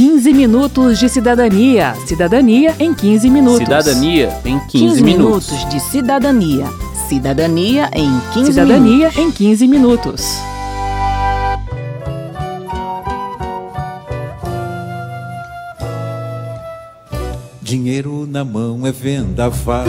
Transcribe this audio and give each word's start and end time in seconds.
15 0.00 0.32
minutos 0.32 0.98
de 0.98 1.10
cidadania. 1.10 1.94
Cidadania 2.06 2.74
em 2.78 2.94
15 2.94 3.28
minutos. 3.28 3.58
Cidadania 3.58 4.40
em 4.46 4.58
15, 4.58 4.70
15 4.70 5.02
minutos. 5.02 5.50
minutos 5.50 5.68
de 5.68 5.78
cidadania. 5.78 6.66
Cidadania 7.06 7.90
em 7.92 8.10
15 8.32 8.46
Cidadania 8.46 9.10
minutos. 9.10 9.18
em 9.18 9.30
15 9.30 9.68
minutos. 9.68 10.24
Dinheiro 17.60 18.26
na 18.26 18.42
mão 18.42 18.86
é 18.86 18.92
vendaval. 18.92 19.84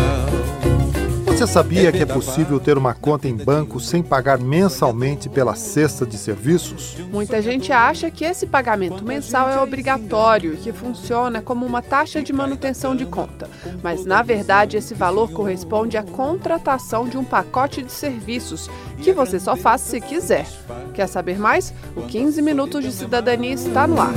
Você 1.41 1.53
sabia 1.53 1.91
que 1.91 2.03
é 2.03 2.05
possível 2.05 2.59
ter 2.59 2.77
uma 2.77 2.93
conta 2.93 3.27
em 3.27 3.35
banco 3.35 3.79
sem 3.79 4.03
pagar 4.03 4.37
mensalmente 4.37 5.27
pela 5.27 5.55
cesta 5.55 6.05
de 6.05 6.15
serviços? 6.15 6.97
Muita 7.11 7.41
gente 7.41 7.71
acha 7.71 8.11
que 8.11 8.23
esse 8.23 8.45
pagamento 8.45 9.03
mensal 9.03 9.49
é 9.49 9.59
obrigatório 9.59 10.53
e 10.53 10.57
que 10.57 10.71
funciona 10.71 11.41
como 11.41 11.65
uma 11.65 11.81
taxa 11.81 12.21
de 12.21 12.31
manutenção 12.31 12.95
de 12.95 13.07
conta. 13.07 13.49
Mas, 13.81 14.05
na 14.05 14.21
verdade, 14.21 14.77
esse 14.77 14.93
valor 14.93 15.31
corresponde 15.31 15.97
à 15.97 16.03
contratação 16.03 17.07
de 17.07 17.17
um 17.17 17.23
pacote 17.23 17.81
de 17.81 17.91
serviços 17.91 18.69
que 18.99 19.11
você 19.11 19.39
só 19.39 19.55
faz 19.55 19.81
se 19.81 19.99
quiser. 19.99 20.45
Quer 20.93 21.07
saber 21.07 21.39
mais? 21.39 21.73
O 21.95 22.03
15 22.03 22.39
Minutos 22.39 22.83
de 22.83 22.91
Cidadania 22.91 23.55
está 23.55 23.87
no 23.87 23.99
ar. 23.99 24.13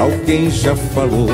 Alguém 0.00 0.50
já 0.50 0.74
falou. 0.74 1.28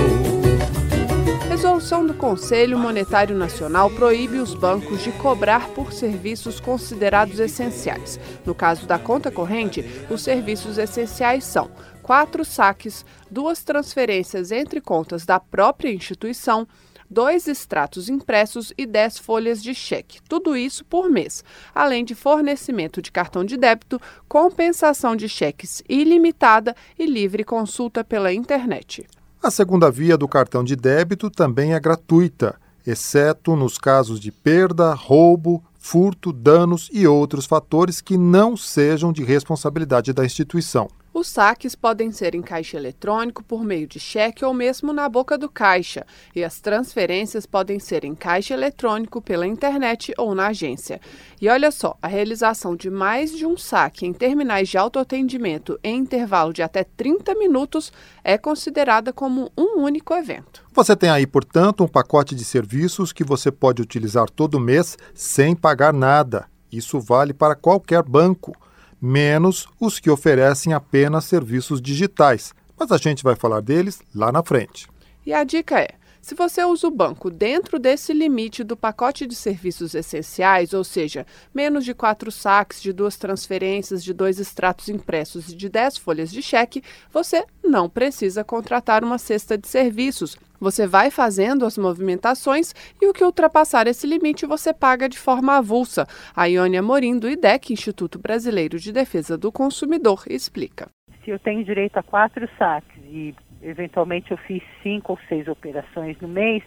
Resolução 1.56 2.06
do 2.06 2.12
Conselho 2.12 2.78
Monetário 2.78 3.34
Nacional 3.34 3.90
proíbe 3.90 4.36
os 4.40 4.52
bancos 4.52 5.02
de 5.02 5.10
cobrar 5.12 5.70
por 5.70 5.90
serviços 5.90 6.60
considerados 6.60 7.40
essenciais. 7.40 8.20
No 8.44 8.54
caso 8.54 8.86
da 8.86 8.98
conta 8.98 9.30
corrente, 9.30 9.82
os 10.10 10.20
serviços 10.20 10.76
essenciais 10.76 11.44
são 11.44 11.70
quatro 12.02 12.44
saques, 12.44 13.06
duas 13.30 13.64
transferências 13.64 14.52
entre 14.52 14.82
contas 14.82 15.24
da 15.24 15.40
própria 15.40 15.90
instituição, 15.90 16.68
dois 17.08 17.48
extratos 17.48 18.10
impressos 18.10 18.74
e 18.76 18.84
dez 18.84 19.16
folhas 19.16 19.62
de 19.62 19.74
cheque. 19.74 20.20
Tudo 20.28 20.54
isso 20.54 20.84
por 20.84 21.08
mês, 21.08 21.42
além 21.74 22.04
de 22.04 22.14
fornecimento 22.14 23.00
de 23.00 23.10
cartão 23.10 23.42
de 23.42 23.56
débito, 23.56 23.98
compensação 24.28 25.16
de 25.16 25.26
cheques 25.26 25.82
ilimitada 25.88 26.76
e 26.98 27.06
livre 27.06 27.42
consulta 27.44 28.04
pela 28.04 28.30
internet. 28.30 29.06
A 29.42 29.50
segunda 29.50 29.90
via 29.90 30.16
do 30.16 30.26
cartão 30.26 30.64
de 30.64 30.74
débito 30.74 31.30
também 31.30 31.74
é 31.74 31.80
gratuita, 31.80 32.56
exceto 32.86 33.54
nos 33.54 33.78
casos 33.78 34.18
de 34.18 34.32
perda, 34.32 34.92
roubo, 34.94 35.62
furto, 35.78 36.32
danos 36.32 36.88
e 36.92 37.06
outros 37.06 37.46
fatores 37.46 38.00
que 38.00 38.16
não 38.16 38.56
sejam 38.56 39.12
de 39.12 39.22
responsabilidade 39.22 40.12
da 40.12 40.24
instituição. 40.24 40.88
Os 41.18 41.28
saques 41.28 41.74
podem 41.74 42.12
ser 42.12 42.34
em 42.34 42.42
caixa 42.42 42.76
eletrônico, 42.76 43.42
por 43.42 43.64
meio 43.64 43.86
de 43.86 43.98
cheque 43.98 44.44
ou 44.44 44.52
mesmo 44.52 44.92
na 44.92 45.08
boca 45.08 45.38
do 45.38 45.48
caixa, 45.48 46.04
e 46.34 46.44
as 46.44 46.60
transferências 46.60 47.46
podem 47.46 47.78
ser 47.78 48.04
em 48.04 48.14
caixa 48.14 48.52
eletrônico, 48.52 49.22
pela 49.22 49.46
internet 49.46 50.12
ou 50.18 50.34
na 50.34 50.48
agência. 50.48 51.00
E 51.40 51.48
olha 51.48 51.70
só, 51.70 51.96
a 52.02 52.06
realização 52.06 52.76
de 52.76 52.90
mais 52.90 53.34
de 53.34 53.46
um 53.46 53.56
saque 53.56 54.04
em 54.04 54.12
terminais 54.12 54.68
de 54.68 54.76
autoatendimento 54.76 55.80
em 55.82 56.00
intervalo 56.00 56.52
de 56.52 56.60
até 56.60 56.84
30 56.84 57.34
minutos 57.36 57.90
é 58.22 58.36
considerada 58.36 59.10
como 59.10 59.50
um 59.56 59.80
único 59.80 60.12
evento. 60.12 60.66
Você 60.74 60.94
tem 60.94 61.08
aí, 61.08 61.26
portanto, 61.26 61.82
um 61.82 61.88
pacote 61.88 62.34
de 62.34 62.44
serviços 62.44 63.10
que 63.10 63.24
você 63.24 63.50
pode 63.50 63.80
utilizar 63.80 64.28
todo 64.28 64.60
mês 64.60 64.98
sem 65.14 65.56
pagar 65.56 65.94
nada. 65.94 66.44
Isso 66.70 67.00
vale 67.00 67.32
para 67.32 67.54
qualquer 67.54 68.02
banco, 68.02 68.52
menos 69.00 69.66
os 69.80 69.98
que 69.98 70.10
oferecem 70.10 70.72
apenas 70.72 71.24
serviços 71.24 71.80
digitais. 71.80 72.52
Mas 72.78 72.92
a 72.92 72.96
gente 72.96 73.22
vai 73.22 73.34
falar 73.34 73.60
deles 73.60 74.00
lá 74.14 74.30
na 74.30 74.42
frente. 74.42 74.86
E 75.24 75.32
a 75.32 75.44
dica 75.44 75.80
é: 75.80 75.90
se 76.26 76.34
você 76.34 76.64
usa 76.64 76.88
o 76.88 76.90
banco 76.90 77.30
dentro 77.30 77.78
desse 77.78 78.12
limite 78.12 78.64
do 78.64 78.76
pacote 78.76 79.28
de 79.28 79.34
serviços 79.36 79.94
essenciais, 79.94 80.72
ou 80.72 80.82
seja, 80.82 81.24
menos 81.54 81.84
de 81.84 81.94
quatro 81.94 82.32
saques, 82.32 82.82
de 82.82 82.92
duas 82.92 83.16
transferências, 83.16 84.02
de 84.02 84.12
dois 84.12 84.40
extratos 84.40 84.88
impressos 84.88 85.50
e 85.50 85.54
de 85.54 85.68
dez 85.68 85.96
folhas 85.96 86.32
de 86.32 86.42
cheque, 86.42 86.82
você 87.12 87.44
não 87.62 87.88
precisa 87.88 88.42
contratar 88.42 89.04
uma 89.04 89.18
cesta 89.18 89.56
de 89.56 89.68
serviços. 89.68 90.36
Você 90.60 90.86
vai 90.86 91.10
fazendo 91.10 91.64
as 91.64 91.76
movimentações 91.76 92.74
e 93.00 93.06
o 93.06 93.12
que 93.12 93.24
ultrapassar 93.24 93.86
esse 93.86 94.06
limite 94.06 94.46
você 94.46 94.72
paga 94.72 95.08
de 95.08 95.18
forma 95.18 95.56
avulsa. 95.56 96.06
A 96.34 96.48
Iônia 96.48 96.82
Morim, 96.82 97.18
do 97.18 97.28
IDEC, 97.28 97.72
Instituto 97.72 98.18
Brasileiro 98.18 98.78
de 98.78 98.92
Defesa 98.92 99.36
do 99.36 99.52
Consumidor, 99.52 100.24
explica. 100.28 100.88
Se 101.24 101.30
eu 101.30 101.38
tenho 101.38 101.64
direito 101.64 101.96
a 101.96 102.02
quatro 102.02 102.48
saques 102.58 103.02
e 103.04 103.34
eventualmente 103.62 104.30
eu 104.30 104.36
fiz 104.36 104.62
cinco 104.82 105.12
ou 105.12 105.18
seis 105.28 105.48
operações 105.48 106.16
no 106.20 106.28
mês, 106.28 106.62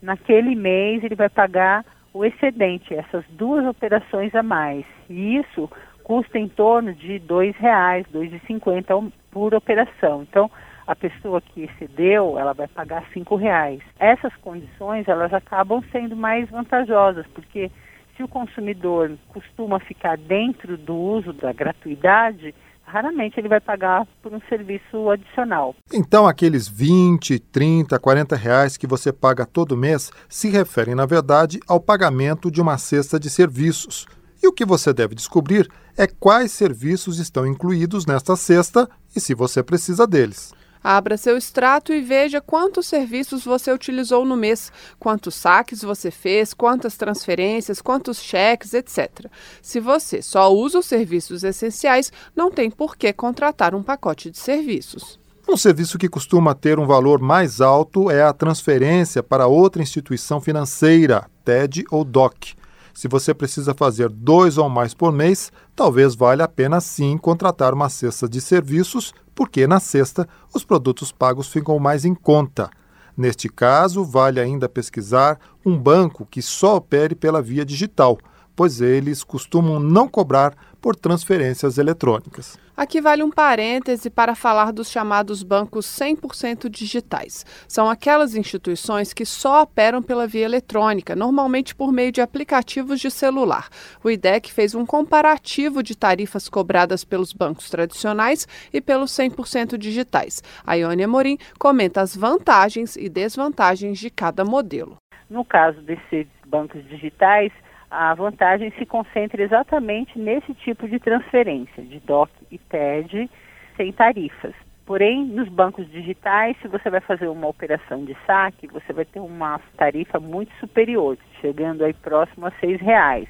naquele 0.00 0.54
mês 0.54 1.02
ele 1.02 1.14
vai 1.14 1.28
pagar 1.28 1.84
o 2.12 2.24
excedente, 2.24 2.94
essas 2.94 3.24
duas 3.30 3.64
operações 3.66 4.34
a 4.34 4.42
mais. 4.42 4.84
E 5.08 5.36
isso 5.36 5.70
custa 6.02 6.38
em 6.38 6.48
torno 6.48 6.92
de 6.92 7.12
R$ 7.14 7.20
2,00, 7.20 8.06
R$ 8.12 8.28
2,50 8.48 9.12
por 9.30 9.54
operação. 9.54 10.22
Então, 10.22 10.50
a 10.86 10.94
pessoa 10.96 11.40
que 11.40 11.64
excedeu, 11.64 12.38
ela 12.38 12.52
vai 12.52 12.68
pagar 12.68 13.04
cinco 13.12 13.36
reais. 13.36 13.80
Essas 13.98 14.34
condições, 14.36 15.06
elas 15.08 15.32
acabam 15.32 15.82
sendo 15.92 16.16
mais 16.16 16.48
vantajosas, 16.50 17.26
porque 17.34 17.70
se 18.16 18.22
o 18.22 18.28
consumidor 18.28 19.12
costuma 19.28 19.80
ficar 19.80 20.16
dentro 20.16 20.76
do 20.76 20.94
uso 20.94 21.32
da 21.32 21.52
gratuidade, 21.52 22.54
raramente 22.84 23.40
ele 23.40 23.48
vai 23.48 23.60
pagar 23.60 24.06
por 24.22 24.34
um 24.34 24.40
serviço 24.48 25.08
adicional. 25.10 25.74
Então, 25.92 26.26
aqueles 26.26 26.68
20, 26.68 27.38
30, 27.38 27.98
40 27.98 28.36
reais 28.36 28.76
que 28.76 28.86
você 28.86 29.12
paga 29.12 29.46
todo 29.46 29.76
mês 29.76 30.10
se 30.28 30.50
referem, 30.50 30.94
na 30.94 31.06
verdade, 31.06 31.58
ao 31.66 31.80
pagamento 31.80 32.50
de 32.50 32.60
uma 32.60 32.76
cesta 32.76 33.18
de 33.18 33.30
serviços. 33.30 34.06
E 34.42 34.48
o 34.48 34.52
que 34.52 34.64
você 34.64 34.92
deve 34.92 35.14
descobrir 35.14 35.68
é 35.96 36.06
quais 36.06 36.52
serviços 36.52 37.18
estão 37.18 37.46
incluídos 37.46 38.04
nesta 38.04 38.36
cesta 38.36 38.88
e 39.14 39.20
se 39.20 39.34
você 39.34 39.62
precisa 39.62 40.06
deles. 40.06 40.52
Abra 40.82 41.16
seu 41.16 41.36
extrato 41.36 41.92
e 41.92 42.00
veja 42.00 42.40
quantos 42.40 42.86
serviços 42.86 43.44
você 43.44 43.72
utilizou 43.72 44.24
no 44.24 44.36
mês, 44.36 44.72
quantos 44.98 45.34
saques 45.34 45.82
você 45.82 46.10
fez, 46.10 46.52
quantas 46.52 46.96
transferências, 46.96 47.80
quantos 47.80 48.20
cheques, 48.20 48.74
etc. 48.74 49.26
Se 49.60 49.78
você 49.78 50.20
só 50.20 50.52
usa 50.52 50.78
os 50.80 50.86
serviços 50.86 51.44
essenciais, 51.44 52.12
não 52.34 52.50
tem 52.50 52.70
por 52.70 52.96
que 52.96 53.12
contratar 53.12 53.74
um 53.74 53.82
pacote 53.82 54.30
de 54.30 54.38
serviços. 54.38 55.20
Um 55.48 55.56
serviço 55.56 55.98
que 55.98 56.08
costuma 56.08 56.54
ter 56.54 56.78
um 56.78 56.86
valor 56.86 57.20
mais 57.20 57.60
alto 57.60 58.10
é 58.10 58.22
a 58.22 58.32
transferência 58.32 59.22
para 59.22 59.46
outra 59.46 59.82
instituição 59.82 60.40
financeira, 60.40 61.28
TED 61.44 61.84
ou 61.90 62.04
DOC. 62.04 62.54
Se 62.94 63.08
você 63.08 63.32
precisa 63.32 63.74
fazer 63.74 64.08
dois 64.08 64.58
ou 64.58 64.68
mais 64.68 64.94
por 64.94 65.12
mês, 65.12 65.50
talvez 65.74 66.14
valha 66.14 66.44
a 66.44 66.48
pena 66.48 66.80
sim 66.80 67.16
contratar 67.16 67.72
uma 67.72 67.88
cesta 67.88 68.28
de 68.28 68.40
serviços, 68.40 69.14
porque 69.34 69.66
na 69.66 69.80
cesta 69.80 70.28
os 70.54 70.64
produtos 70.64 71.10
pagos 71.10 71.48
ficam 71.48 71.78
mais 71.78 72.04
em 72.04 72.14
conta. 72.14 72.70
Neste 73.16 73.48
caso, 73.48 74.04
vale 74.04 74.40
ainda 74.40 74.68
pesquisar 74.68 75.38
um 75.64 75.78
banco 75.78 76.26
que 76.30 76.40
só 76.40 76.76
opere 76.76 77.14
pela 77.14 77.42
via 77.42 77.64
digital, 77.64 78.18
pois 78.54 78.80
eles 78.80 79.24
costumam 79.24 79.80
não 79.80 80.08
cobrar 80.08 80.54
por 80.80 80.96
transferências 80.96 81.78
eletrônicas. 81.78 82.58
Aqui 82.76 83.00
vale 83.00 83.22
um 83.22 83.30
parêntese 83.30 84.10
para 84.10 84.34
falar 84.34 84.72
dos 84.72 84.90
chamados 84.90 85.42
bancos 85.42 85.86
100% 85.86 86.68
digitais. 86.68 87.44
São 87.68 87.88
aquelas 87.88 88.34
instituições 88.34 89.12
que 89.12 89.24
só 89.24 89.62
operam 89.62 90.02
pela 90.02 90.26
via 90.26 90.44
eletrônica, 90.44 91.14
normalmente 91.14 91.74
por 91.74 91.92
meio 91.92 92.10
de 92.10 92.20
aplicativos 92.20 92.98
de 92.98 93.10
celular. 93.10 93.68
O 94.02 94.10
IDEC 94.10 94.50
fez 94.50 94.74
um 94.74 94.84
comparativo 94.84 95.82
de 95.82 95.96
tarifas 95.96 96.48
cobradas 96.48 97.04
pelos 97.04 97.32
bancos 97.32 97.70
tradicionais 97.70 98.48
e 98.72 98.80
pelos 98.80 99.12
100% 99.12 99.76
digitais. 99.76 100.42
A 100.66 100.76
Iônia 100.76 101.06
Morim 101.06 101.38
comenta 101.58 102.00
as 102.00 102.16
vantagens 102.16 102.96
e 102.96 103.08
desvantagens 103.08 103.98
de 103.98 104.10
cada 104.10 104.44
modelo. 104.44 104.96
No 105.30 105.44
caso 105.44 105.80
desses 105.82 106.26
bancos 106.46 106.82
digitais, 106.88 107.52
a 107.92 108.14
vantagem 108.14 108.72
se 108.78 108.86
concentra 108.86 109.42
exatamente 109.42 110.18
nesse 110.18 110.54
tipo 110.54 110.88
de 110.88 110.98
transferência, 110.98 111.82
de 111.82 112.00
DOC 112.00 112.30
e 112.50 112.56
TED, 112.56 113.30
sem 113.76 113.92
tarifas. 113.92 114.54
Porém, 114.86 115.26
nos 115.26 115.48
bancos 115.48 115.88
digitais, 115.90 116.56
se 116.62 116.68
você 116.68 116.88
vai 116.88 117.02
fazer 117.02 117.28
uma 117.28 117.46
operação 117.46 118.02
de 118.04 118.16
saque, 118.26 118.66
você 118.66 118.94
vai 118.94 119.04
ter 119.04 119.20
uma 119.20 119.60
tarifa 119.76 120.18
muito 120.18 120.50
superior, 120.58 121.18
chegando 121.42 121.84
aí 121.84 121.92
próximo 121.92 122.46
a 122.46 122.48
R$ 122.48 122.76
reais. 122.76 123.28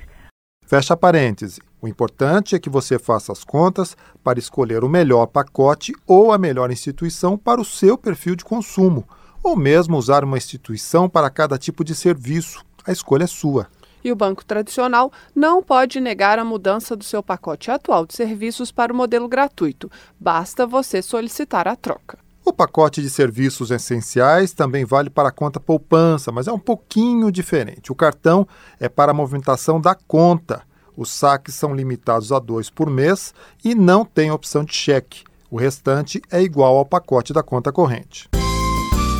Fecha 0.64 0.96
parêntese. 0.96 1.60
O 1.80 1.88
importante 1.88 2.54
é 2.54 2.60
que 2.60 2.70
você 2.70 3.00
faça 3.00 3.32
as 3.32 3.42
contas 3.42 3.96
para 4.22 4.38
escolher 4.38 4.84
o 4.84 4.88
melhor 4.88 5.26
pacote 5.26 5.92
ou 6.06 6.30
a 6.30 6.38
melhor 6.38 6.70
instituição 6.70 7.36
para 7.36 7.60
o 7.60 7.64
seu 7.64 7.98
perfil 7.98 8.36
de 8.36 8.44
consumo, 8.44 9.04
ou 9.42 9.56
mesmo 9.56 9.96
usar 9.96 10.22
uma 10.22 10.36
instituição 10.36 11.08
para 11.08 11.28
cada 11.28 11.58
tipo 11.58 11.84
de 11.84 11.96
serviço. 11.96 12.64
A 12.86 12.92
escolha 12.92 13.24
é 13.24 13.26
sua 13.26 13.66
e 14.04 14.12
o 14.12 14.16
banco 14.16 14.44
tradicional 14.44 15.12
não 15.34 15.62
pode 15.62 16.00
negar 16.00 16.38
a 16.38 16.44
mudança 16.44 16.96
do 16.96 17.04
seu 17.04 17.22
pacote 17.22 17.70
atual 17.70 18.06
de 18.06 18.14
serviços 18.14 18.72
para 18.72 18.92
o 18.92 18.96
modelo 18.96 19.28
gratuito. 19.28 19.90
Basta 20.18 20.66
você 20.66 21.02
solicitar 21.02 21.68
a 21.68 21.76
troca. 21.76 22.18
O 22.44 22.52
pacote 22.52 23.00
de 23.00 23.08
serviços 23.08 23.70
essenciais 23.70 24.52
também 24.52 24.84
vale 24.84 25.08
para 25.08 25.28
a 25.28 25.32
conta 25.32 25.60
poupança, 25.60 26.32
mas 26.32 26.48
é 26.48 26.52
um 26.52 26.58
pouquinho 26.58 27.30
diferente. 27.30 27.92
O 27.92 27.94
cartão 27.94 28.46
é 28.80 28.88
para 28.88 29.12
a 29.12 29.14
movimentação 29.14 29.80
da 29.80 29.94
conta. 29.94 30.62
Os 30.96 31.10
saques 31.10 31.54
são 31.54 31.74
limitados 31.74 32.32
a 32.32 32.38
dois 32.38 32.68
por 32.68 32.90
mês 32.90 33.32
e 33.64 33.74
não 33.74 34.04
tem 34.04 34.30
opção 34.30 34.64
de 34.64 34.74
cheque. 34.74 35.22
O 35.50 35.56
restante 35.56 36.20
é 36.30 36.42
igual 36.42 36.76
ao 36.76 36.84
pacote 36.84 37.32
da 37.32 37.42
conta 37.42 37.70
corrente. 37.70 38.28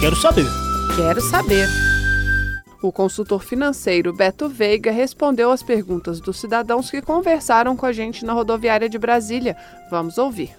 Quero 0.01 0.17
saber. 0.17 0.47
Quero 0.97 1.21
saber. 1.21 1.69
O 2.83 2.91
consultor 2.91 3.45
financeiro 3.45 4.13
Beto 4.13 4.49
Veiga 4.49 4.91
respondeu 4.91 5.53
às 5.53 5.63
perguntas 5.63 6.21
dos 6.21 6.41
cidadãos 6.41 6.91
que 6.91 7.01
conversaram 7.01 7.77
com 7.77 7.87
a 7.87 7.93
gente 7.93 8.25
na 8.25 8.33
rodoviária 8.33 8.89
de 8.89 8.99
Brasília. 8.99 9.57
Vamos 9.89 10.19
ouvir. 10.19 10.51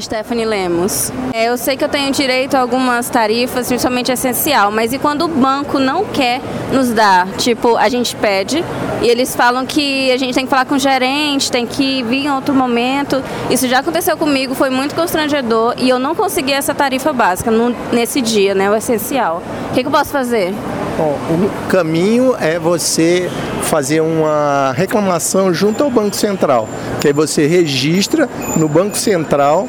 Stephanie 0.00 0.44
Lemos. 0.44 1.12
É, 1.32 1.48
eu 1.48 1.56
sei 1.56 1.76
que 1.76 1.84
eu 1.84 1.88
tenho 1.88 2.10
direito 2.10 2.56
a 2.56 2.60
algumas 2.60 3.08
tarifas, 3.08 3.68
principalmente 3.68 4.10
essencial, 4.10 4.72
mas 4.72 4.92
e 4.92 4.98
quando 4.98 5.26
o 5.26 5.28
banco 5.28 5.78
não 5.78 6.04
quer 6.04 6.40
nos 6.72 6.90
dar? 6.92 7.28
Tipo, 7.36 7.76
a 7.76 7.88
gente 7.88 8.16
pede 8.16 8.64
e 9.00 9.06
eles 9.06 9.36
falam 9.36 9.64
que 9.64 10.10
a 10.10 10.16
gente 10.16 10.34
tem 10.34 10.44
que 10.44 10.50
falar 10.50 10.64
com 10.64 10.74
o 10.74 10.78
gerente, 10.78 11.52
tem 11.52 11.68
que 11.68 12.02
vir 12.02 12.24
em 12.24 12.30
outro 12.32 12.52
momento. 12.52 13.22
Isso 13.48 13.68
já 13.68 13.78
aconteceu 13.78 14.16
comigo, 14.16 14.56
foi 14.56 14.70
muito 14.70 14.92
constrangedor 14.96 15.74
e 15.78 15.88
eu 15.88 16.00
não 16.00 16.16
consegui 16.16 16.52
essa 16.52 16.74
tarifa 16.74 17.12
básica 17.12 17.52
no, 17.52 17.70
nesse 17.92 18.20
dia, 18.20 18.56
né, 18.56 18.68
o 18.68 18.74
essencial. 18.74 19.40
O 19.70 19.74
que, 19.74 19.82
que 19.82 19.86
eu 19.86 19.92
posso 19.92 20.10
fazer? 20.10 20.52
Bom, 20.96 21.18
o 21.28 21.68
caminho 21.68 22.36
é 22.38 22.56
você 22.56 23.28
fazer 23.62 24.00
uma 24.00 24.72
reclamação 24.76 25.52
junto 25.52 25.82
ao 25.82 25.90
Banco 25.90 26.14
Central, 26.14 26.68
que 27.00 27.08
aí 27.08 27.12
você 27.12 27.46
registra 27.46 28.28
no 28.56 28.68
Banco 28.68 28.96
Central 28.96 29.68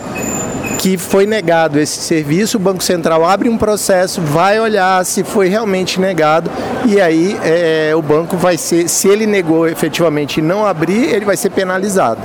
que 0.77 1.00
foi 1.00 1.25
negado 1.25 1.80
esse 1.80 2.00
serviço, 2.00 2.57
o 2.57 2.60
Banco 2.60 2.83
Central 2.83 3.25
abre 3.25 3.50
um 3.50 3.57
processo, 3.57 4.22
vai 4.22 4.60
olhar 4.60 5.04
se 5.04 5.24
foi 5.24 5.48
realmente 5.48 6.00
negado 6.00 6.51
e 6.86 7.01
aí 7.01 7.36
é, 7.44 7.95
o 7.95 8.04
banco 8.04 8.38
vai 8.38 8.56
ser, 8.56 8.88
se 8.88 9.07
ele 9.07 9.25
negou 9.25 9.68
efetivamente 9.68 10.38
e 10.38 10.44
não 10.44 10.63
abrir, 10.63 11.12
ele 11.12 11.25
vai 11.25 11.36
ser 11.36 11.50
penalizado. 11.50 12.21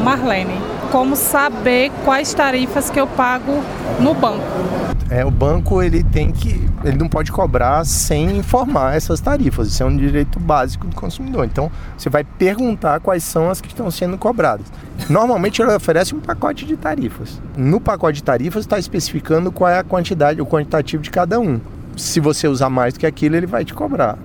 Marlene, 0.00 0.60
como 0.92 1.16
saber 1.16 1.90
quais 2.04 2.32
tarifas 2.32 2.88
que 2.88 3.00
eu 3.00 3.08
pago 3.08 3.60
no 3.98 4.14
banco? 4.14 4.85
É, 5.08 5.24
o 5.24 5.30
banco 5.30 5.80
ele 5.80 6.02
tem 6.02 6.32
que, 6.32 6.60
ele 6.84 6.96
não 6.96 7.08
pode 7.08 7.30
cobrar 7.30 7.84
sem 7.84 8.38
informar 8.38 8.96
essas 8.96 9.20
tarifas. 9.20 9.68
Isso 9.68 9.82
é 9.82 9.86
um 9.86 9.96
direito 9.96 10.40
básico 10.40 10.86
do 10.86 10.96
consumidor. 10.96 11.44
Então 11.44 11.70
você 11.96 12.10
vai 12.10 12.24
perguntar 12.24 13.00
quais 13.00 13.22
são 13.22 13.48
as 13.48 13.60
que 13.60 13.68
estão 13.68 13.90
sendo 13.90 14.18
cobradas. 14.18 14.66
Normalmente 15.08 15.62
ele 15.62 15.72
oferece 15.72 16.14
um 16.14 16.20
pacote 16.20 16.64
de 16.64 16.76
tarifas. 16.76 17.40
No 17.56 17.80
pacote 17.80 18.16
de 18.16 18.24
tarifas 18.24 18.64
está 18.64 18.78
especificando 18.78 19.52
qual 19.52 19.70
é 19.70 19.78
a 19.78 19.84
quantidade, 19.84 20.40
o 20.40 20.46
quantitativo 20.46 21.02
de 21.02 21.10
cada 21.10 21.38
um. 21.38 21.60
Se 21.96 22.18
você 22.18 22.48
usar 22.48 22.68
mais 22.68 22.94
do 22.94 23.00
que 23.00 23.06
aquilo, 23.06 23.36
ele 23.36 23.46
vai 23.46 23.64
te 23.64 23.72
cobrar. 23.72 24.18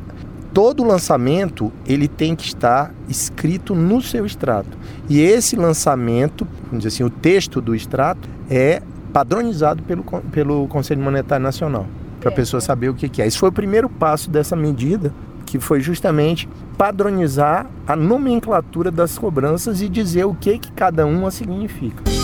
Todo 0.54 0.84
lançamento 0.84 1.72
ele 1.86 2.08
tem 2.08 2.36
que 2.36 2.46
estar 2.46 2.92
escrito 3.08 3.74
no 3.74 4.02
seu 4.02 4.26
extrato. 4.26 4.78
E 5.08 5.22
esse 5.22 5.56
lançamento, 5.56 6.46
vamos 6.66 6.80
dizer 6.84 6.88
assim, 6.90 7.04
o 7.04 7.10
texto 7.10 7.62
do 7.62 7.74
extrato 7.74 8.28
é 8.50 8.82
padronizado 9.12 9.84
pelo, 9.84 10.04
pelo 10.32 10.68
Conselho 10.68 11.02
Monetário 11.02 11.44
Nacional, 11.44 11.86
para 12.20 12.30
a 12.30 12.34
pessoa 12.34 12.62
saber 12.62 12.90
o 12.90 12.94
que, 12.94 13.10
que 13.10 13.22
é. 13.22 13.28
Esse 13.28 13.38
foi 13.38 13.50
o 13.50 13.54
primeiro 13.54 13.90
passo 13.90 14.30
dessa 14.30 14.56
medida, 14.56 15.14
que 15.46 15.60
foi 15.60 15.82
justamente 15.82 16.48
padronizar 16.78 17.68
a 17.86 17.96
nomenclatura 17.96 18.90
das 18.90 19.18
cobranças 19.18 19.82
e 19.82 19.90
dizer 19.90 20.26
o 20.26 20.34
que, 20.34 20.58
que 20.58 20.72
cada 20.72 21.06
uma 21.06 21.30
significa. 21.30 22.21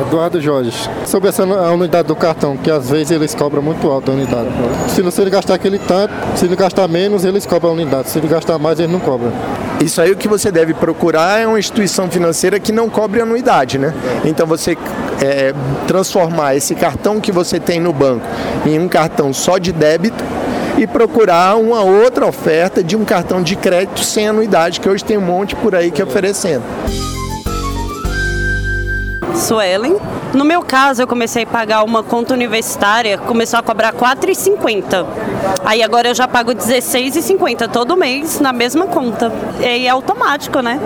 Eduardo 0.00 0.40
Jorge. 0.40 0.88
Sobre 1.06 1.28
essa 1.28 1.42
a 1.42 1.72
unidade 1.72 2.08
do 2.08 2.16
cartão, 2.16 2.56
que 2.56 2.70
às 2.70 2.90
vezes 2.90 3.10
eles 3.10 3.34
cobram 3.34 3.60
muito 3.60 3.88
alto 3.90 4.10
a 4.10 4.14
unidade. 4.14 4.48
Se 4.88 5.02
você 5.02 5.28
gastar 5.28 5.54
aquele 5.54 5.78
tanto, 5.78 6.12
se 6.36 6.44
ele 6.44 6.56
gastar 6.56 6.86
menos, 6.88 7.24
eles 7.24 7.44
cobram 7.44 7.70
a 7.70 7.72
unidade. 7.74 8.08
Se 8.10 8.18
ele 8.18 8.28
gastar 8.28 8.58
mais, 8.58 8.78
eles 8.78 8.90
não 8.90 9.00
cobram. 9.00 9.32
Isso 9.80 10.00
aí 10.00 10.10
o 10.10 10.16
que 10.16 10.28
você 10.28 10.50
deve 10.50 10.74
procurar 10.74 11.40
é 11.40 11.46
uma 11.46 11.58
instituição 11.58 12.10
financeira 12.10 12.58
que 12.58 12.72
não 12.72 12.88
cobre 12.88 13.20
anuidade, 13.20 13.78
né? 13.78 13.94
Então 14.24 14.46
você 14.46 14.76
é, 15.20 15.52
transformar 15.86 16.56
esse 16.56 16.74
cartão 16.74 17.20
que 17.20 17.30
você 17.30 17.60
tem 17.60 17.80
no 17.80 17.92
banco 17.92 18.26
em 18.66 18.78
um 18.78 18.88
cartão 18.88 19.32
só 19.32 19.58
de 19.58 19.72
débito 19.72 20.22
e 20.76 20.86
procurar 20.86 21.56
uma 21.56 21.82
outra 21.82 22.26
oferta 22.26 22.82
de 22.82 22.96
um 22.96 23.04
cartão 23.04 23.42
de 23.42 23.56
crédito 23.56 24.00
sem 24.04 24.28
anuidade, 24.28 24.80
que 24.80 24.88
hoje 24.88 25.04
tem 25.04 25.18
um 25.18 25.22
monte 25.22 25.56
por 25.56 25.74
aí 25.74 25.90
que 25.90 26.00
é 26.00 26.04
oferecendo. 26.04 26.62
Suelen. 29.38 29.94
No 30.34 30.44
meu 30.44 30.62
caso, 30.62 31.02
eu 31.02 31.06
comecei 31.06 31.44
a 31.44 31.46
pagar 31.46 31.82
uma 31.82 32.02
conta 32.02 32.34
universitária, 32.34 33.16
começou 33.16 33.58
a 33.58 33.62
cobrar 33.62 33.92
R$ 33.92 33.98
4,50. 33.98 35.06
Aí 35.64 35.82
agora 35.82 36.08
eu 36.08 36.14
já 36.14 36.28
pago 36.28 36.50
R$ 36.50 36.56
16,50 36.56 37.68
todo 37.68 37.96
mês 37.96 38.38
na 38.38 38.52
mesma 38.52 38.86
conta. 38.86 39.32
E 39.60 39.86
é 39.86 39.88
automático, 39.88 40.60
né? 40.60 40.78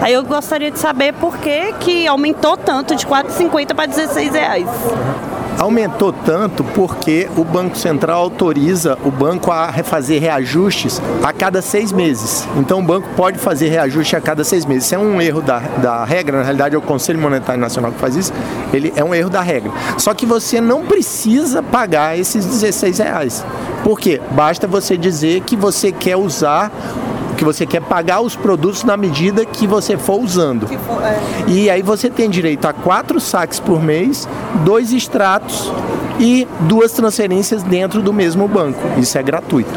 Aí 0.00 0.12
eu 0.12 0.22
gostaria 0.22 0.70
de 0.70 0.78
saber 0.78 1.12
por 1.14 1.38
que, 1.38 1.72
que 1.80 2.06
aumentou 2.06 2.56
tanto 2.56 2.94
de 2.94 3.04
R$ 3.04 3.10
4,50 3.10 3.74
para 3.74 3.86
16 3.86 4.32
reais. 4.32 4.68
Aumentou 5.58 6.12
tanto 6.12 6.64
porque 6.64 7.28
o 7.36 7.44
Banco 7.44 7.78
Central 7.78 8.20
autoriza 8.20 8.98
o 9.04 9.10
banco 9.10 9.52
a 9.52 9.72
fazer 9.84 10.18
reajustes 10.18 11.00
a 11.22 11.32
cada 11.32 11.62
seis 11.62 11.92
meses. 11.92 12.46
Então 12.56 12.80
o 12.80 12.82
banco 12.82 13.08
pode 13.16 13.38
fazer 13.38 13.68
reajuste 13.68 14.16
a 14.16 14.20
cada 14.20 14.42
seis 14.42 14.66
meses. 14.66 14.86
Isso 14.86 14.96
é 14.96 14.98
um 14.98 15.22
erro 15.22 15.40
da, 15.40 15.60
da 15.60 16.04
regra, 16.04 16.38
na 16.38 16.42
realidade 16.42 16.74
é 16.74 16.78
o 16.78 16.82
Conselho 16.82 17.20
Monetário 17.20 17.60
Nacional 17.60 17.92
que 17.92 17.98
faz 17.98 18.16
isso, 18.16 18.32
ele 18.72 18.83
é 18.94 19.04
um 19.04 19.14
erro 19.14 19.30
da 19.30 19.40
regra. 19.40 19.72
Só 19.98 20.12
que 20.14 20.26
você 20.26 20.60
não 20.60 20.84
precisa 20.84 21.62
pagar 21.62 22.18
esses 22.18 22.44
16 22.44 22.98
reais. 22.98 23.44
Por 23.82 23.98
quê? 23.98 24.20
Basta 24.32 24.66
você 24.66 24.96
dizer 24.96 25.40
que 25.42 25.56
você 25.56 25.92
quer 25.92 26.16
usar 26.16 26.70
que 27.34 27.44
você 27.44 27.66
quer 27.66 27.82
pagar 27.82 28.20
os 28.20 28.36
produtos 28.36 28.84
na 28.84 28.96
medida 28.96 29.44
que 29.44 29.66
você 29.66 29.98
for 29.98 30.20
usando. 30.20 30.66
For, 30.66 31.02
é. 31.02 31.20
E 31.48 31.68
aí 31.68 31.82
você 31.82 32.08
tem 32.08 32.30
direito 32.30 32.64
a 32.66 32.72
quatro 32.72 33.20
saques 33.20 33.58
por 33.58 33.82
mês, 33.82 34.28
dois 34.64 34.92
extratos 34.92 35.70
e 36.18 36.46
duas 36.60 36.92
transferências 36.92 37.62
dentro 37.62 38.00
do 38.00 38.12
mesmo 38.12 38.46
banco. 38.46 38.80
Isso 38.98 39.18
é 39.18 39.22
gratuito. 39.22 39.72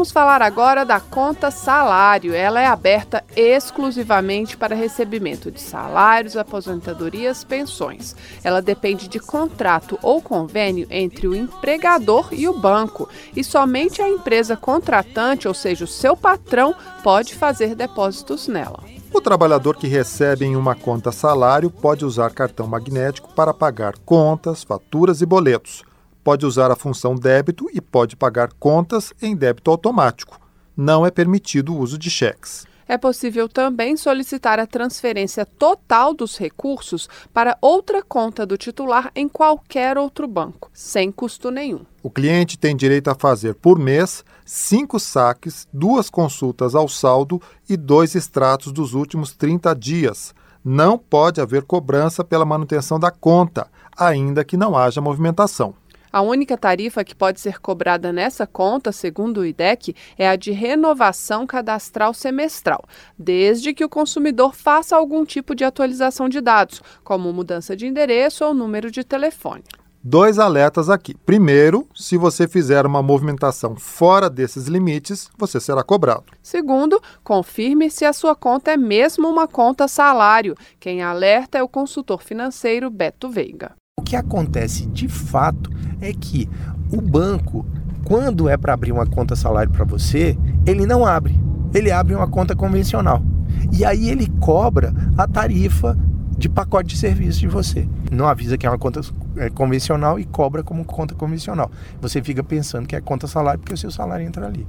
Vamos 0.00 0.12
falar 0.12 0.40
agora 0.40 0.82
da 0.82 0.98
conta 0.98 1.50
salário. 1.50 2.32
Ela 2.32 2.62
é 2.62 2.66
aberta 2.66 3.22
exclusivamente 3.36 4.56
para 4.56 4.74
recebimento 4.74 5.50
de 5.50 5.60
salários, 5.60 6.38
aposentadorias, 6.38 7.44
pensões. 7.44 8.16
Ela 8.42 8.62
depende 8.62 9.08
de 9.08 9.20
contrato 9.20 9.98
ou 10.00 10.22
convênio 10.22 10.86
entre 10.88 11.28
o 11.28 11.34
empregador 11.34 12.30
e 12.32 12.48
o 12.48 12.58
banco, 12.58 13.10
e 13.36 13.44
somente 13.44 14.00
a 14.00 14.08
empresa 14.08 14.56
contratante, 14.56 15.46
ou 15.46 15.52
seja, 15.52 15.84
o 15.84 15.86
seu 15.86 16.16
patrão, 16.16 16.74
pode 17.02 17.34
fazer 17.34 17.74
depósitos 17.74 18.48
nela. 18.48 18.82
O 19.12 19.20
trabalhador 19.20 19.76
que 19.76 19.86
recebe 19.86 20.46
em 20.46 20.56
uma 20.56 20.74
conta 20.74 21.12
salário 21.12 21.70
pode 21.70 22.06
usar 22.06 22.30
cartão 22.30 22.66
magnético 22.66 23.34
para 23.34 23.52
pagar 23.52 23.98
contas, 23.98 24.64
faturas 24.64 25.20
e 25.20 25.26
boletos 25.26 25.89
pode 26.22 26.46
usar 26.46 26.70
a 26.70 26.76
função 26.76 27.14
débito 27.14 27.66
e 27.72 27.80
pode 27.80 28.16
pagar 28.16 28.52
contas 28.58 29.12
em 29.20 29.34
débito 29.34 29.70
automático. 29.70 30.40
Não 30.76 31.04
é 31.04 31.10
permitido 31.10 31.74
o 31.74 31.78
uso 31.78 31.98
de 31.98 32.10
cheques. 32.10 32.66
É 32.90 32.98
possível 32.98 33.48
também 33.48 33.96
solicitar 33.96 34.58
a 34.58 34.66
transferência 34.66 35.46
total 35.46 36.12
dos 36.12 36.36
recursos 36.36 37.08
para 37.32 37.56
outra 37.60 38.02
conta 38.02 38.44
do 38.44 38.58
titular 38.58 39.12
em 39.14 39.28
qualquer 39.28 39.96
outro 39.96 40.26
banco, 40.26 40.68
sem 40.74 41.12
custo 41.12 41.52
nenhum. 41.52 41.86
O 42.02 42.10
cliente 42.10 42.58
tem 42.58 42.74
direito 42.74 43.08
a 43.08 43.14
fazer 43.14 43.54
por 43.54 43.78
mês 43.78 44.24
cinco 44.44 44.98
saques, 44.98 45.68
duas 45.72 46.10
consultas 46.10 46.74
ao 46.74 46.88
saldo 46.88 47.40
e 47.68 47.76
dois 47.76 48.16
extratos 48.16 48.72
dos 48.72 48.92
últimos 48.92 49.36
30 49.36 49.72
dias. 49.76 50.34
Não 50.64 50.98
pode 50.98 51.40
haver 51.40 51.62
cobrança 51.62 52.24
pela 52.24 52.44
manutenção 52.44 52.98
da 52.98 53.12
conta, 53.12 53.68
ainda 53.96 54.44
que 54.44 54.56
não 54.56 54.76
haja 54.76 55.00
movimentação. 55.00 55.74
A 56.12 56.20
única 56.22 56.56
tarifa 56.56 57.04
que 57.04 57.14
pode 57.14 57.40
ser 57.40 57.60
cobrada 57.60 58.12
nessa 58.12 58.46
conta, 58.46 58.90
segundo 58.90 59.38
o 59.38 59.46
IDEC, 59.46 59.94
é 60.18 60.28
a 60.28 60.34
de 60.34 60.50
renovação 60.50 61.46
cadastral 61.46 62.12
semestral, 62.12 62.84
desde 63.18 63.72
que 63.72 63.84
o 63.84 63.88
consumidor 63.88 64.54
faça 64.54 64.96
algum 64.96 65.24
tipo 65.24 65.54
de 65.54 65.64
atualização 65.64 66.28
de 66.28 66.40
dados, 66.40 66.82
como 67.04 67.32
mudança 67.32 67.76
de 67.76 67.86
endereço 67.86 68.44
ou 68.44 68.52
número 68.52 68.90
de 68.90 69.04
telefone. 69.04 69.62
Dois 70.02 70.38
alertas 70.38 70.88
aqui. 70.88 71.14
Primeiro, 71.14 71.86
se 71.94 72.16
você 72.16 72.48
fizer 72.48 72.86
uma 72.86 73.02
movimentação 73.02 73.76
fora 73.76 74.30
desses 74.30 74.66
limites, 74.66 75.28
você 75.36 75.60
será 75.60 75.84
cobrado. 75.84 76.24
Segundo, 76.42 77.00
confirme 77.22 77.90
se 77.90 78.06
a 78.06 78.12
sua 78.14 78.34
conta 78.34 78.72
é 78.72 78.78
mesmo 78.78 79.28
uma 79.28 79.46
conta 79.46 79.86
salário. 79.86 80.54
Quem 80.80 81.02
alerta 81.02 81.58
é 81.58 81.62
o 81.62 81.68
consultor 81.68 82.22
financeiro 82.22 82.88
Beto 82.88 83.28
Veiga. 83.28 83.79
O 84.00 84.02
que 84.02 84.16
acontece 84.16 84.86
de 84.86 85.06
fato 85.08 85.70
é 86.00 86.10
que 86.14 86.48
o 86.90 87.02
banco, 87.02 87.66
quando 88.02 88.48
é 88.48 88.56
para 88.56 88.72
abrir 88.72 88.92
uma 88.92 89.04
conta 89.04 89.36
salário 89.36 89.70
para 89.70 89.84
você, 89.84 90.38
ele 90.64 90.86
não 90.86 91.04
abre. 91.04 91.38
Ele 91.74 91.90
abre 91.90 92.14
uma 92.14 92.26
conta 92.26 92.56
convencional. 92.56 93.22
E 93.70 93.84
aí 93.84 94.08
ele 94.08 94.26
cobra 94.40 94.94
a 95.18 95.28
tarifa 95.28 95.98
de 96.38 96.48
pacote 96.48 96.94
de 96.94 96.96
serviço 96.96 97.40
de 97.40 97.46
você. 97.46 97.86
Não 98.10 98.26
avisa 98.26 98.56
que 98.56 98.66
é 98.66 98.70
uma 98.70 98.78
conta 98.78 99.02
é, 99.36 99.50
convencional 99.50 100.18
e 100.18 100.24
cobra 100.24 100.62
como 100.62 100.82
conta 100.82 101.14
convencional. 101.14 101.70
Você 102.00 102.22
fica 102.22 102.42
pensando 102.42 102.88
que 102.88 102.96
é 102.96 103.02
conta 103.02 103.26
salário 103.26 103.60
porque 103.60 103.74
o 103.74 103.78
seu 103.78 103.90
salário 103.90 104.26
entra 104.26 104.46
ali. 104.46 104.66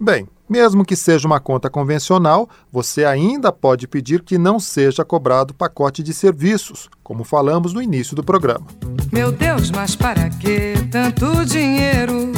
Bem, 0.00 0.26
mesmo 0.48 0.84
que 0.84 0.96
seja 0.96 1.26
uma 1.26 1.40
conta 1.40 1.70
convencional, 1.70 2.48
você 2.70 3.04
ainda 3.04 3.52
pode 3.52 3.86
pedir 3.86 4.22
que 4.22 4.36
não 4.36 4.58
seja 4.58 5.04
cobrado 5.04 5.54
pacote 5.54 6.02
de 6.02 6.12
serviços, 6.12 6.90
como 7.02 7.24
falamos 7.24 7.72
no 7.72 7.80
início 7.80 8.14
do 8.14 8.22
programa. 8.22 8.66
Meu 9.12 9.30
Deus, 9.30 9.70
mas 9.70 9.94
para 9.94 10.28
que 10.30 10.74
tanto 10.90 11.44
dinheiro? 11.44 12.32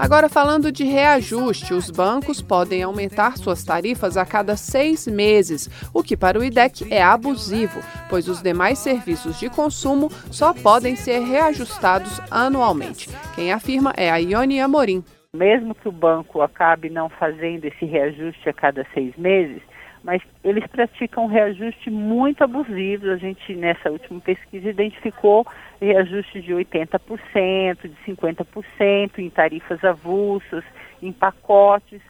Agora, 0.00 0.30
falando 0.30 0.72
de 0.72 0.82
reajuste, 0.82 1.74
os 1.74 1.90
bancos 1.90 2.40
podem 2.40 2.82
aumentar 2.82 3.36
suas 3.36 3.62
tarifas 3.62 4.16
a 4.16 4.24
cada 4.24 4.56
seis 4.56 5.06
meses, 5.06 5.68
o 5.92 6.02
que 6.02 6.16
para 6.16 6.38
o 6.38 6.42
IDEC 6.42 6.90
é 6.90 7.02
abusivo, 7.02 7.82
pois 8.08 8.26
os 8.26 8.42
demais 8.42 8.78
serviços 8.78 9.38
de 9.38 9.50
consumo 9.50 10.08
só 10.30 10.54
podem 10.54 10.96
ser 10.96 11.18
reajustados 11.18 12.18
anualmente. 12.30 13.10
Quem 13.34 13.52
afirma 13.52 13.92
é 13.94 14.10
a 14.10 14.16
Ione 14.16 14.58
Amorim. 14.58 15.04
Mesmo 15.34 15.74
que 15.74 15.86
o 15.86 15.92
banco 15.92 16.40
acabe 16.40 16.88
não 16.88 17.10
fazendo 17.10 17.66
esse 17.66 17.84
reajuste 17.84 18.48
a 18.48 18.54
cada 18.54 18.86
seis 18.94 19.14
meses, 19.18 19.60
mas 20.02 20.22
eles 20.42 20.66
praticam 20.66 21.26
reajuste 21.26 21.90
muito 21.90 22.42
abusivo. 22.42 23.10
A 23.10 23.16
gente, 23.16 23.54
nessa 23.54 23.90
última 23.90 24.20
pesquisa, 24.20 24.70
identificou 24.70 25.46
reajuste 25.80 26.40
de 26.40 26.52
80%, 26.52 27.82
de 27.82 28.12
50% 28.12 29.18
em 29.18 29.30
tarifas 29.30 29.82
avulsas, 29.84 30.64
em 31.02 31.12
pacotes, 31.12 32.00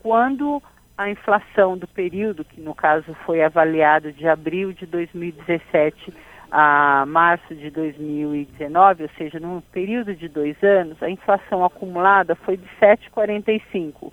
quando 0.00 0.62
a 0.96 1.08
inflação 1.08 1.78
do 1.78 1.86
período, 1.86 2.44
que 2.44 2.60
no 2.60 2.74
caso 2.74 3.14
foi 3.24 3.42
avaliado 3.42 4.12
de 4.12 4.28
abril 4.28 4.72
de 4.72 4.86
2017 4.86 6.12
a 6.50 7.04
março 7.06 7.54
de 7.54 7.70
2019, 7.70 9.04
ou 9.04 9.10
seja, 9.16 9.38
num 9.38 9.60
período 9.60 10.14
de 10.14 10.28
dois 10.28 10.60
anos, 10.62 11.00
a 11.02 11.08
inflação 11.08 11.64
acumulada 11.64 12.34
foi 12.34 12.56
de 12.56 12.66
7,45%. 12.80 14.12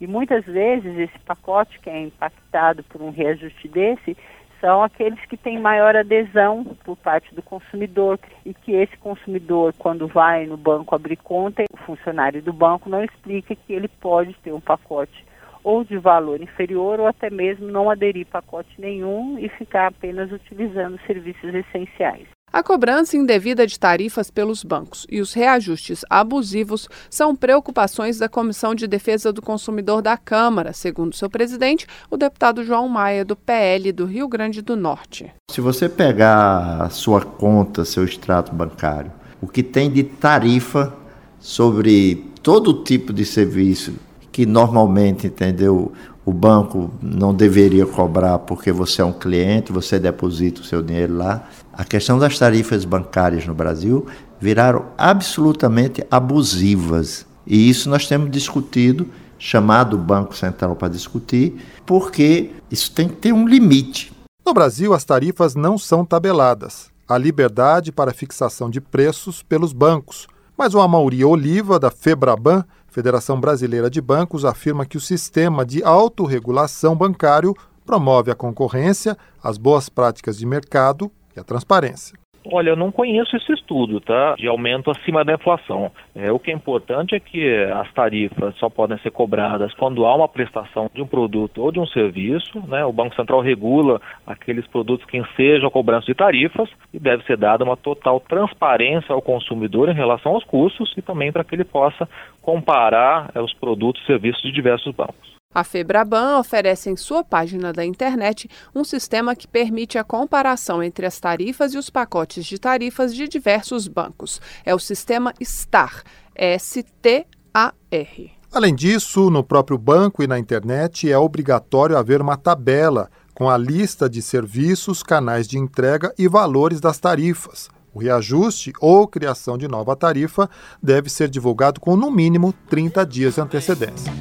E 0.00 0.06
muitas 0.06 0.44
vezes 0.44 0.96
esse 0.96 1.18
pacote 1.20 1.78
que 1.80 1.90
é 1.90 2.00
impactado 2.00 2.84
por 2.84 3.02
um 3.02 3.10
reajuste 3.10 3.66
desse 3.68 4.16
são 4.60 4.82
aqueles 4.82 5.24
que 5.26 5.36
têm 5.36 5.58
maior 5.58 5.96
adesão 5.96 6.64
por 6.84 6.96
parte 6.96 7.34
do 7.34 7.42
consumidor 7.42 8.18
e 8.44 8.52
que 8.52 8.72
esse 8.72 8.96
consumidor, 8.98 9.72
quando 9.78 10.06
vai 10.06 10.46
no 10.46 10.56
banco 10.56 10.94
abrir 10.94 11.16
conta, 11.16 11.64
o 11.72 11.76
funcionário 11.78 12.42
do 12.42 12.52
banco 12.52 12.88
não 12.88 13.02
explica 13.02 13.54
que 13.54 13.72
ele 13.72 13.88
pode 13.88 14.34
ter 14.42 14.52
um 14.52 14.60
pacote 14.60 15.24
ou 15.62 15.84
de 15.84 15.98
valor 15.98 16.40
inferior 16.40 17.00
ou 17.00 17.06
até 17.06 17.30
mesmo 17.30 17.66
não 17.66 17.90
aderir 17.90 18.26
pacote 18.26 18.80
nenhum 18.80 19.38
e 19.38 19.48
ficar 19.48 19.88
apenas 19.88 20.30
utilizando 20.32 20.98
serviços 21.06 21.54
essenciais. 21.54 22.37
A 22.50 22.62
cobrança 22.62 23.16
indevida 23.16 23.66
de 23.66 23.78
tarifas 23.78 24.30
pelos 24.30 24.64
bancos 24.64 25.06
e 25.10 25.20
os 25.20 25.34
reajustes 25.34 26.00
abusivos 26.08 26.88
são 27.10 27.36
preocupações 27.36 28.18
da 28.18 28.28
Comissão 28.28 28.74
de 28.74 28.86
Defesa 28.86 29.30
do 29.30 29.42
Consumidor 29.42 30.00
da 30.00 30.16
Câmara, 30.16 30.72
segundo 30.72 31.14
seu 31.14 31.28
presidente, 31.28 31.86
o 32.10 32.16
deputado 32.16 32.64
João 32.64 32.88
Maia, 32.88 33.22
do 33.22 33.36
PL 33.36 33.92
do 33.92 34.06
Rio 34.06 34.26
Grande 34.26 34.62
do 34.62 34.74
Norte. 34.74 35.30
Se 35.50 35.60
você 35.60 35.90
pegar 35.90 36.82
a 36.82 36.88
sua 36.88 37.20
conta, 37.20 37.84
seu 37.84 38.04
extrato 38.04 38.54
bancário, 38.54 39.12
o 39.42 39.46
que 39.46 39.62
tem 39.62 39.90
de 39.90 40.02
tarifa 40.02 40.96
sobre 41.38 42.32
todo 42.42 42.82
tipo 42.82 43.12
de 43.12 43.26
serviço 43.26 43.92
que 44.32 44.46
normalmente, 44.46 45.26
entendeu, 45.26 45.92
o 46.24 46.32
banco 46.32 46.90
não 47.02 47.34
deveria 47.34 47.84
cobrar 47.84 48.38
porque 48.38 48.70
você 48.70 49.02
é 49.02 49.04
um 49.04 49.12
cliente, 49.12 49.72
você 49.72 49.98
deposita 49.98 50.60
o 50.60 50.64
seu 50.64 50.82
dinheiro 50.82 51.16
lá. 51.16 51.48
A 51.78 51.84
questão 51.84 52.18
das 52.18 52.36
tarifas 52.36 52.84
bancárias 52.84 53.46
no 53.46 53.54
Brasil 53.54 54.04
viraram 54.40 54.86
absolutamente 54.98 56.04
abusivas. 56.10 57.24
E 57.46 57.70
isso 57.70 57.88
nós 57.88 58.04
temos 58.08 58.32
discutido, 58.32 59.06
chamado 59.38 59.94
o 59.94 60.00
Banco 60.00 60.36
Central 60.36 60.74
para 60.74 60.88
discutir, 60.88 61.64
porque 61.86 62.50
isso 62.68 62.90
tem 62.90 63.08
que 63.08 63.14
ter 63.14 63.32
um 63.32 63.46
limite. 63.46 64.12
No 64.44 64.52
Brasil, 64.52 64.92
as 64.92 65.04
tarifas 65.04 65.54
não 65.54 65.78
são 65.78 66.04
tabeladas. 66.04 66.90
Há 67.08 67.16
liberdade 67.16 67.92
para 67.92 68.12
fixação 68.12 68.68
de 68.68 68.80
preços 68.80 69.44
pelos 69.44 69.72
bancos. 69.72 70.26
Mas 70.56 70.74
o 70.74 70.80
Amaury 70.80 71.24
Oliva, 71.24 71.78
da 71.78 71.92
Febraban, 71.92 72.64
Federação 72.88 73.40
Brasileira 73.40 73.88
de 73.88 74.00
Bancos 74.00 74.44
afirma 74.44 74.84
que 74.84 74.96
o 74.96 75.00
sistema 75.00 75.64
de 75.64 75.84
autorregulação 75.84 76.96
bancário 76.96 77.54
promove 77.86 78.32
a 78.32 78.34
concorrência, 78.34 79.16
as 79.40 79.56
boas 79.56 79.88
práticas 79.88 80.36
de 80.38 80.44
mercado 80.44 81.08
e 81.36 81.40
a 81.40 81.44
transparência. 81.44 82.18
Olha, 82.50 82.70
eu 82.70 82.76
não 82.76 82.90
conheço 82.90 83.36
esse 83.36 83.52
estudo, 83.52 84.00
tá? 84.00 84.34
De 84.36 84.46
aumento 84.46 84.90
acima 84.90 85.24
da 85.24 85.34
inflação. 85.34 85.90
É, 86.14 86.32
o 86.32 86.38
que 86.38 86.50
é 86.50 86.54
importante 86.54 87.14
é 87.14 87.20
que 87.20 87.54
as 87.64 87.92
tarifas 87.92 88.56
só 88.56 88.70
podem 88.70 88.98
ser 88.98 89.10
cobradas 89.10 89.74
quando 89.74 90.06
há 90.06 90.14
uma 90.14 90.28
prestação 90.28 90.90
de 90.94 91.02
um 91.02 91.06
produto 91.06 91.60
ou 91.60 91.70
de 91.70 91.78
um 91.78 91.86
serviço, 91.86 92.62
né? 92.66 92.84
O 92.84 92.92
Banco 92.92 93.14
Central 93.16 93.40
regula 93.40 94.00
aqueles 94.26 94.66
produtos 94.66 95.06
que 95.06 95.18
ensejam 95.18 95.68
a 95.68 95.70
cobrança 95.70 96.06
de 96.06 96.14
tarifas 96.14 96.70
e 96.92 96.98
deve 96.98 97.22
ser 97.24 97.36
dada 97.36 97.64
uma 97.64 97.76
total 97.76 98.20
transparência 98.20 99.12
ao 99.12 99.20
consumidor 99.20 99.90
em 99.90 99.94
relação 99.94 100.32
aos 100.32 100.44
custos 100.44 100.94
e 100.96 101.02
também 101.02 101.30
para 101.30 101.44
que 101.44 101.54
ele 101.54 101.64
possa 101.64 102.08
comparar 102.40 103.30
é, 103.34 103.40
os 103.40 103.52
produtos 103.52 104.02
e 104.02 104.06
serviços 104.06 104.42
de 104.42 104.52
diversos 104.52 104.94
bancos. 104.94 105.37
A 105.54 105.64
Febraban 105.64 106.38
oferece 106.38 106.90
em 106.90 106.96
sua 106.96 107.24
página 107.24 107.72
da 107.72 107.84
internet 107.84 108.48
um 108.74 108.84
sistema 108.84 109.34
que 109.34 109.48
permite 109.48 109.96
a 109.96 110.04
comparação 110.04 110.82
entre 110.82 111.06
as 111.06 111.18
tarifas 111.18 111.72
e 111.72 111.78
os 111.78 111.88
pacotes 111.88 112.44
de 112.44 112.58
tarifas 112.58 113.14
de 113.14 113.26
diversos 113.26 113.88
bancos. 113.88 114.40
É 114.64 114.74
o 114.74 114.78
sistema 114.78 115.32
STAR, 115.42 116.04
S-T-A-R. 116.34 118.30
Além 118.52 118.74
disso, 118.74 119.30
no 119.30 119.42
próprio 119.42 119.78
banco 119.78 120.22
e 120.22 120.26
na 120.26 120.38
internet 120.38 121.10
é 121.10 121.18
obrigatório 121.18 121.96
haver 121.96 122.20
uma 122.20 122.36
tabela 122.36 123.10
com 123.34 123.48
a 123.48 123.56
lista 123.56 124.08
de 124.08 124.20
serviços, 124.20 125.02
canais 125.02 125.48
de 125.48 125.58
entrega 125.58 126.14
e 126.18 126.28
valores 126.28 126.80
das 126.80 126.98
tarifas. 126.98 127.70
O 127.94 128.00
reajuste 128.00 128.72
ou 128.80 129.08
criação 129.08 129.56
de 129.56 129.66
nova 129.66 129.96
tarifa 129.96 130.48
deve 130.82 131.08
ser 131.08 131.28
divulgado 131.28 131.80
com 131.80 131.96
no 131.96 132.10
mínimo 132.10 132.52
30 132.68 133.04
dias 133.06 133.34
de 133.34 133.40
antecedência. 133.40 134.12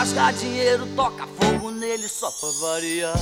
Rasgar 0.00 0.32
dinheiro, 0.32 0.86
toca 0.96 1.26
fogo 1.26 1.70
nele 1.70 2.08
só 2.08 2.30
pra 2.30 2.48
variar. 2.58 3.12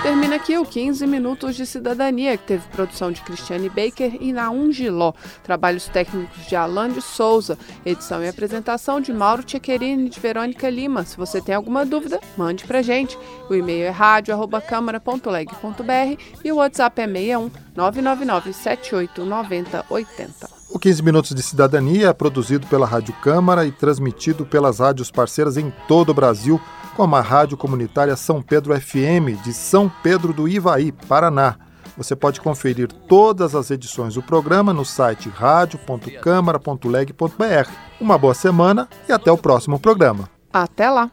Termina 0.00 0.36
aqui 0.36 0.56
o 0.56 0.64
15 0.64 1.04
Minutos 1.08 1.56
de 1.56 1.66
Cidadania, 1.66 2.36
que 2.36 2.44
teve 2.44 2.68
produção 2.68 3.10
de 3.10 3.20
Cristiane 3.20 3.68
Baker 3.68 4.16
e 4.20 4.32
Naum 4.32 4.70
Giló, 4.70 5.12
trabalhos 5.42 5.88
técnicos 5.88 6.46
de 6.46 6.54
Alan 6.54 6.88
de 6.88 7.02
Souza, 7.02 7.58
edição 7.84 8.22
e 8.22 8.28
apresentação 8.28 9.00
de 9.00 9.12
Mauro 9.12 9.42
Tchequerini 9.42 10.06
e 10.06 10.08
de 10.08 10.20
Verônica 10.20 10.70
Lima. 10.70 11.04
Se 11.04 11.16
você 11.16 11.40
tem 11.40 11.56
alguma 11.56 11.84
dúvida, 11.84 12.20
mande 12.36 12.64
pra 12.64 12.80
gente. 12.80 13.18
O 13.50 13.56
e-mail 13.56 13.86
é 13.86 13.90
rádio.câmara.leg.br 13.90 16.22
e 16.44 16.52
o 16.52 16.56
WhatsApp 16.58 17.02
é 17.02 17.08
61 17.08 17.50
999 17.74 18.52
78 18.52 19.24
90 19.24 19.84
80. 19.90 20.61
O 20.72 20.78
15 20.78 21.02
Minutos 21.02 21.34
de 21.34 21.42
Cidadania 21.42 22.06
é 22.08 22.12
produzido 22.14 22.66
pela 22.66 22.86
Rádio 22.86 23.12
Câmara 23.22 23.66
e 23.66 23.70
transmitido 23.70 24.46
pelas 24.46 24.78
rádios 24.78 25.10
parceiras 25.10 25.58
em 25.58 25.70
todo 25.86 26.08
o 26.08 26.14
Brasil 26.14 26.58
como 26.96 27.14
a 27.14 27.20
Rádio 27.20 27.58
Comunitária 27.58 28.16
São 28.16 28.40
Pedro 28.40 28.74
FM, 28.78 29.42
de 29.44 29.52
São 29.52 29.92
Pedro 30.02 30.32
do 30.32 30.48
Ivaí, 30.48 30.92
Paraná. 30.92 31.56
Você 31.96 32.14
pode 32.16 32.40
conferir 32.40 32.90
todas 33.06 33.54
as 33.54 33.70
edições 33.70 34.14
do 34.14 34.22
programa 34.22 34.72
no 34.72 34.82
site 34.84 35.28
radio.câmara.leg.br. 35.28 37.70
Uma 38.00 38.16
boa 38.16 38.34
semana 38.34 38.88
e 39.06 39.12
até 39.12 39.30
o 39.30 39.36
próximo 39.36 39.78
programa. 39.78 40.30
Até 40.50 40.88
lá! 40.90 41.10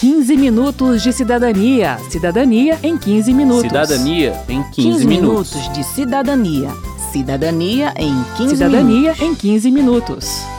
15 0.00 0.36
minutos 0.36 1.02
de 1.02 1.12
cidadania. 1.12 1.98
Cidadania 2.08 2.78
em 2.80 2.96
15 2.96 3.34
minutos. 3.34 3.62
Cidadania 3.62 4.40
em 4.48 4.62
15, 4.62 4.74
15 4.74 5.06
minutos. 5.06 5.56
minutos 5.56 5.72
de 5.72 5.82
cidadania. 5.82 6.70
Cidadania 7.12 7.92
em 7.96 8.14
15 8.36 8.56
Cidadania 8.56 9.12
minutos. 9.12 9.22
em 9.22 9.34
15 9.34 9.70
minutos. 9.70 10.57